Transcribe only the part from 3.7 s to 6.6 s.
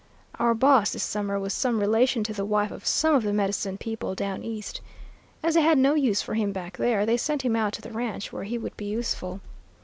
people Down East. As they had no use for him